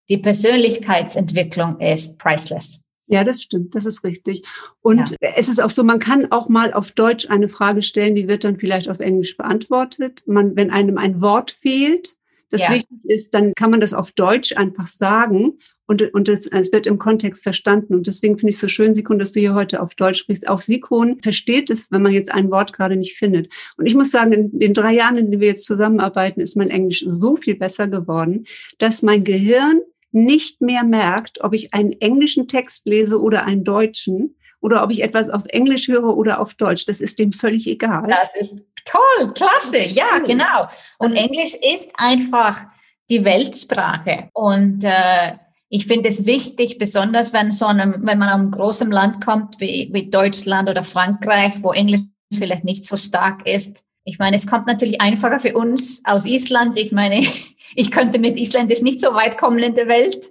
[0.10, 2.82] die Persönlichkeitsentwicklung ist priceless.
[3.10, 4.44] Ja, das stimmt, das ist richtig.
[4.82, 5.30] Und ja.
[5.36, 8.44] es ist auch so, man kann auch mal auf Deutsch eine Frage stellen, die wird
[8.44, 10.24] dann vielleicht auf Englisch beantwortet.
[10.28, 12.17] Man, wenn einem ein Wort fehlt,
[12.50, 12.74] das ja.
[12.74, 16.86] wichtig ist, dann kann man das auf Deutsch einfach sagen und, und es, es wird
[16.86, 17.96] im Kontext verstanden.
[17.96, 20.48] Und deswegen finde ich es so schön, Sikon, dass du hier heute auf Deutsch sprichst.
[20.48, 23.52] Auch Sikon versteht es, wenn man jetzt ein Wort gerade nicht findet.
[23.78, 26.70] Und ich muss sagen, in den drei Jahren, in denen wir jetzt zusammenarbeiten, ist mein
[26.70, 28.46] Englisch so viel besser geworden,
[28.80, 29.82] dass mein Gehirn
[30.12, 35.04] nicht mehr merkt, ob ich einen englischen Text lese oder einen deutschen, oder ob ich
[35.04, 36.86] etwas auf Englisch höre oder auf Deutsch.
[36.86, 38.08] Das ist dem völlig egal.
[38.08, 40.64] Das ist toll, klasse, ja, genau.
[40.98, 42.64] Und also, Englisch ist einfach
[43.10, 44.30] die Weltsprache.
[44.34, 45.34] Und äh,
[45.70, 49.90] ich finde es wichtig, besonders wenn, so einem, wenn man einem großen Land kommt wie,
[49.92, 52.02] wie Deutschland oder Frankreich, wo Englisch
[52.34, 53.84] vielleicht nicht so stark ist.
[54.04, 56.78] Ich meine, es kommt natürlich einfacher für uns aus Island.
[56.78, 57.26] Ich meine,
[57.76, 60.26] ich könnte mit Isländisch nicht so weit kommen in der Welt.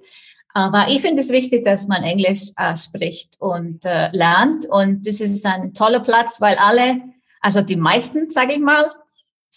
[0.56, 4.64] Aber ich finde es wichtig, dass man Englisch äh, spricht und äh, lernt.
[4.64, 7.02] Und das ist ein toller Platz, weil alle,
[7.42, 8.90] also die meisten, sage ich mal,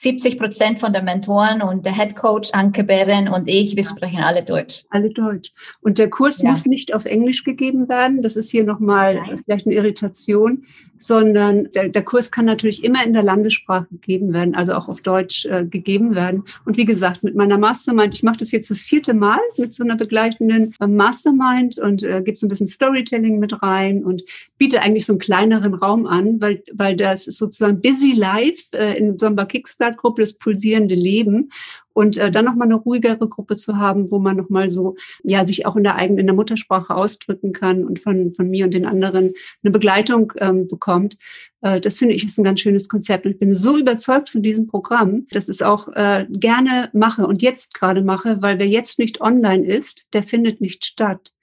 [0.01, 4.19] 70 Prozent von den Mentoren und der Head Coach Anke Beren und ich, wir sprechen
[4.19, 4.85] alle Deutsch.
[4.89, 5.51] Alle Deutsch.
[5.81, 6.49] Und der Kurs ja.
[6.49, 8.23] muss nicht auf Englisch gegeben werden.
[8.23, 10.63] Das ist hier nochmal vielleicht eine Irritation,
[10.97, 15.01] sondern der, der, Kurs kann natürlich immer in der Landessprache gegeben werden, also auch auf
[15.01, 16.43] Deutsch äh, gegeben werden.
[16.63, 19.83] Und wie gesagt, mit meiner Mastermind, ich mache das jetzt das vierte Mal mit so
[19.83, 24.23] einer begleitenden äh, Mastermind und äh, gebe so ein bisschen Storytelling mit rein und
[24.57, 28.97] biete eigentlich so einen kleineren Raum an, weil, weil das ist sozusagen Busy Life äh,
[28.97, 31.51] in einem Kickstarter Startgruppe das pulsierende Leben.
[31.99, 35.65] Und äh, dann nochmal eine ruhigere Gruppe zu haben, wo man nochmal so, ja, sich
[35.65, 38.85] auch in der eigenen, in der Muttersprache ausdrücken kann und von, von mir und den
[38.85, 41.17] anderen eine Begleitung ähm, bekommt.
[41.59, 43.25] Äh, das finde ich ist ein ganz schönes Konzept.
[43.25, 47.27] Und ich bin so überzeugt von diesem Programm, dass ich es auch äh, gerne mache
[47.27, 51.33] und jetzt gerade mache, weil wer jetzt nicht online ist, der findet nicht statt.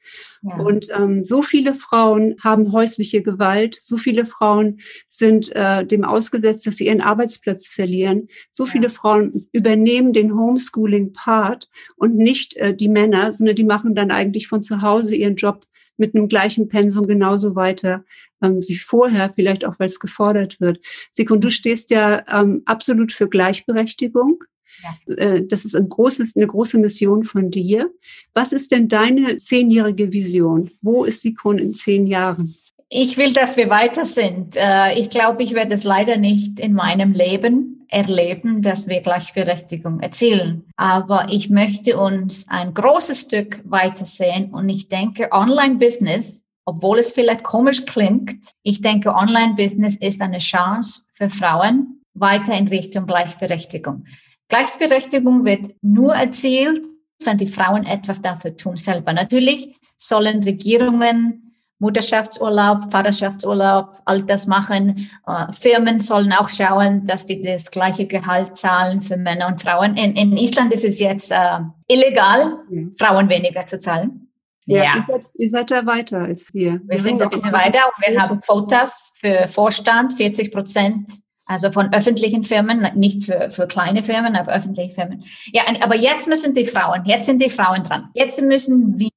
[0.42, 0.57] Ja.
[0.59, 6.66] Und ähm, so viele Frauen haben häusliche Gewalt, so viele Frauen sind äh, dem ausgesetzt,
[6.66, 8.29] dass sie ihren Arbeitsplatz verlieren.
[8.53, 8.71] So ja.
[8.71, 14.49] viele Frauen übernehmen den Homeschooling-Part und nicht äh, die Männer, sondern die machen dann eigentlich
[14.49, 18.05] von zu Hause ihren Job mit einem gleichen Pensum genauso weiter
[18.43, 20.81] ähm, wie vorher, vielleicht auch, weil es gefordert wird.
[21.13, 24.45] Sikon, du stehst ja ähm, absolut für Gleichberechtigung.
[24.83, 25.15] Ja.
[25.15, 27.91] Äh, das ist ein großes, eine große Mission von dir.
[28.35, 30.71] Was ist denn deine zehnjährige Vision?
[30.83, 32.55] Wo ist Sikon in zehn Jahren?
[32.89, 34.55] Ich will, dass wir weiter sind.
[34.57, 40.01] Äh, ich glaube, ich werde es leider nicht in meinem Leben erleben, dass wir Gleichberechtigung
[40.01, 40.66] erzielen.
[40.77, 47.12] Aber ich möchte uns ein großes Stück weiter sehen und ich denke, Online-Business, obwohl es
[47.12, 54.05] vielleicht komisch klingt, ich denke, Online-Business ist eine Chance für Frauen weiter in Richtung Gleichberechtigung.
[54.49, 56.85] Gleichberechtigung wird nur erzielt,
[57.25, 59.12] wenn die Frauen etwas dafür tun selber.
[59.12, 61.46] Natürlich sollen Regierungen
[61.79, 65.11] Mutterschaftsurlaub, Vaterschaftsurlaub, all das machen.
[65.27, 69.97] Äh, Firmen sollen auch schauen, dass die das gleiche Gehalt zahlen für Männer und Frauen.
[69.97, 71.59] In, in Island ist es jetzt äh,
[71.89, 72.61] illegal.
[72.99, 74.31] Frauen weniger zu zahlen.
[74.65, 74.95] Ja, ja.
[74.97, 76.73] Ihr, seid, ihr seid da weiter als wir.
[76.73, 81.11] Wir, wir sind ein bisschen weiter und wir haben Quotas für Vorstand, 40 Prozent
[81.49, 85.25] also von öffentlichen Firmen, nicht für, für kleine Firmen, aber öffentliche Firmen.
[85.53, 88.09] Ja, aber jetzt müssen die Frauen, jetzt sind die Frauen dran.
[88.15, 89.11] Jetzt müssen wir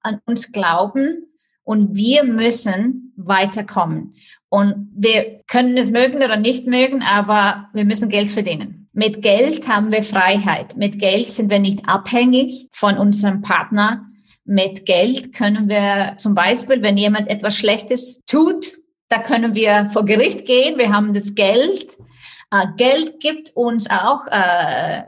[0.00, 1.26] an uns glauben
[1.64, 4.14] und wir müssen weiterkommen.
[4.48, 8.88] Und wir können es mögen oder nicht mögen, aber wir müssen Geld verdienen.
[8.92, 10.76] Mit Geld haben wir Freiheit.
[10.76, 14.06] Mit Geld sind wir nicht abhängig von unserem Partner.
[14.44, 18.66] Mit Geld können wir zum Beispiel, wenn jemand etwas Schlechtes tut,
[19.08, 20.78] da können wir vor Gericht gehen.
[20.78, 21.86] Wir haben das Geld.
[22.52, 25.02] Äh, Geld gibt uns auch, äh,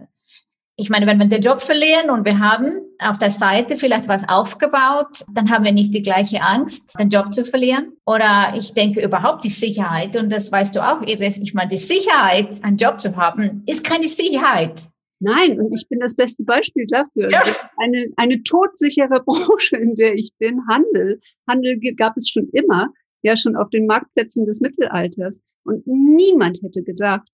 [0.76, 4.28] ich meine, wenn wir den Job verlieren und wir haben auf der Seite vielleicht was
[4.28, 7.92] aufgebaut, dann haben wir nicht die gleiche Angst, den Job zu verlieren.
[8.04, 11.76] Oder ich denke überhaupt die Sicherheit, und das weißt du auch, Iris, ich meine, die
[11.76, 14.82] Sicherheit, einen Job zu haben, ist keine Sicherheit.
[15.18, 17.30] Nein, und ich bin das beste Beispiel dafür.
[17.30, 17.42] Ja.
[17.78, 21.20] Eine, eine todsichere Branche, in der ich bin, Handel.
[21.48, 22.88] Handel gab es schon immer
[23.26, 25.40] ja schon auf den Marktplätzen des Mittelalters.
[25.64, 27.28] Und niemand hätte gedacht,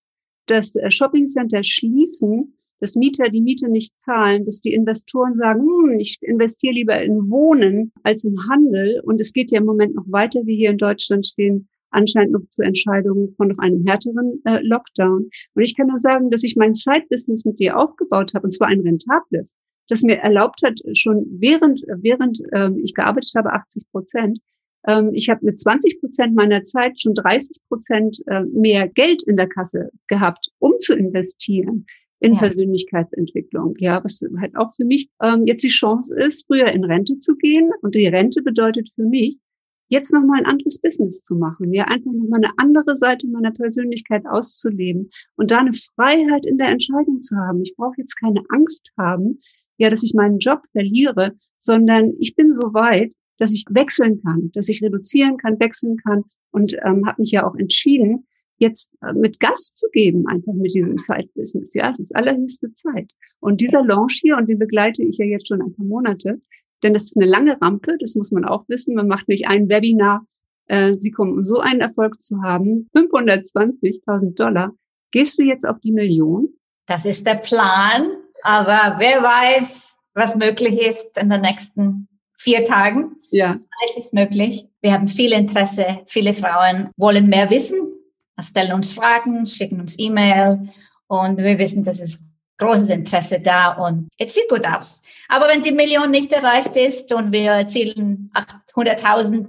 [0.47, 6.01] dass äh, Shoppingcenter schließen, dass Mieter die Miete nicht zahlen, dass die Investoren sagen, hm,
[6.01, 9.01] ich investiere lieber in Wohnen als in Handel.
[9.05, 12.49] Und es geht ja im Moment noch weiter, wie hier in Deutschland stehen, anscheinend noch
[12.49, 15.31] zu Entscheidungen von noch einem härteren äh, Lockdown.
[15.55, 18.67] Und ich kann nur sagen, dass ich mein Side-Business mit dir aufgebaut habe, und zwar
[18.67, 19.55] ein rentables,
[19.89, 24.41] das mir erlaubt hat, schon während, während ähm, ich gearbeitet habe, 80 Prozent,
[24.89, 29.37] ähm, ich habe mit 20 Prozent meiner Zeit schon 30 Prozent äh, mehr Geld in
[29.37, 31.87] der Kasse gehabt, um zu investieren
[32.23, 32.39] in ja.
[32.39, 33.75] Persönlichkeitsentwicklung.
[33.79, 37.37] Ja, was halt auch für mich ähm, jetzt die Chance ist, früher in Rente zu
[37.37, 37.71] gehen.
[37.83, 39.41] Und die Rente bedeutet für mich,
[39.89, 44.25] jetzt nochmal ein anderes Business zu machen, ja, einfach nochmal eine andere Seite meiner Persönlichkeit
[44.25, 47.63] auszuleben und da eine Freiheit in der Entscheidung zu haben.
[47.63, 49.39] Ich brauche jetzt keine Angst haben,
[49.77, 54.51] ja, dass ich meinen Job verliere, sondern ich bin so weit, dass ich wechseln kann,
[54.55, 58.27] dass ich reduzieren kann, wechseln kann und ähm, habe mich ja auch entschieden,
[58.63, 61.75] jetzt äh, mit Gas zu geben, einfach mit diesem Side-Business.
[61.75, 63.13] Ja, es ist allerhöchste Zeit.
[63.41, 66.41] Und dieser Launch hier, und den begleite ich ja jetzt schon ein paar Monate,
[66.83, 68.95] denn das ist eine lange Rampe, das muss man auch wissen.
[68.95, 70.27] Man macht nicht ein Webinar,
[70.67, 74.73] äh, Sie kommen, um so einen Erfolg zu haben, 520.000 Dollar.
[75.11, 76.49] Gehst du jetzt auf die Million?
[76.87, 78.07] Das ist der Plan,
[78.43, 83.17] aber wer weiß, was möglich ist in den nächsten vier Tagen.
[83.31, 83.57] Ja.
[83.89, 84.67] Es ist möglich.
[84.81, 86.01] Wir haben viel Interesse.
[86.07, 87.92] Viele Frauen wollen mehr wissen,
[88.41, 90.69] stellen uns Fragen, schicken uns E-Mail
[91.07, 95.03] und wir wissen, dass es großes Interesse da und es sieht gut aus.
[95.29, 98.31] Aber wenn die Million nicht erreicht ist und wir erzielen
[98.75, 99.47] 800.000,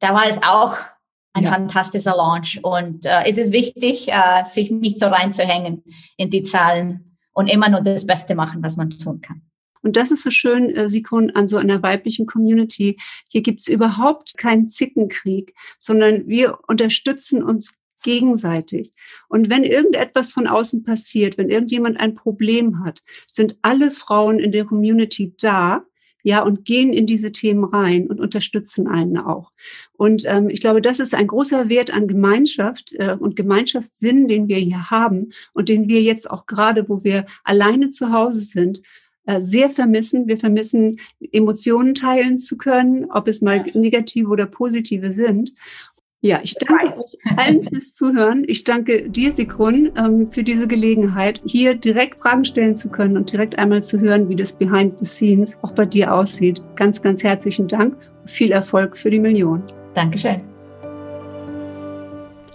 [0.00, 0.76] da war es auch
[1.32, 1.50] ein ja.
[1.50, 2.60] fantastischer Launch.
[2.62, 5.84] Und äh, es ist wichtig, äh, sich nicht so reinzuhängen
[6.16, 9.42] in die Zahlen und immer nur das Beste machen, was man tun kann.
[9.82, 12.96] Und das ist so schön, äh, Sikon, an so einer weiblichen Community.
[13.28, 18.92] Hier gibt's überhaupt keinen Zickenkrieg, sondern wir unterstützen uns gegenseitig.
[19.28, 24.52] Und wenn irgendetwas von außen passiert, wenn irgendjemand ein Problem hat, sind alle Frauen in
[24.52, 25.84] der Community da,
[26.22, 29.52] ja, und gehen in diese Themen rein und unterstützen einen auch.
[29.92, 34.48] Und ähm, ich glaube, das ist ein großer Wert an Gemeinschaft äh, und Gemeinschaftssinn, den
[34.48, 38.82] wir hier haben und den wir jetzt auch gerade, wo wir alleine zu Hause sind,
[39.26, 40.26] äh, sehr vermissen.
[40.26, 40.98] Wir vermissen,
[41.32, 45.52] Emotionen teilen zu können, ob es mal negative oder positive sind.
[46.26, 48.42] Ja, ich danke euch allen fürs Zuhören.
[48.48, 53.30] Ich danke dir, Sigrun, ähm, für diese Gelegenheit, hier direkt Fragen stellen zu können und
[53.30, 56.60] direkt einmal zu hören, wie das Behind the Scenes auch bei dir aussieht.
[56.74, 57.96] Ganz, ganz herzlichen Dank.
[58.24, 59.62] Viel Erfolg für die Million.
[59.94, 60.40] Dankeschön.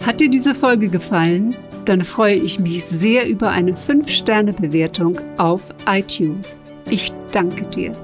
[0.04, 1.56] Hat dir diese Folge gefallen?
[1.86, 6.58] Dann freue ich mich sehr über eine 5-Sterne-Bewertung auf iTunes.
[6.90, 7.96] Ich danke dir.